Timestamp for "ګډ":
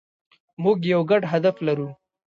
1.09-1.23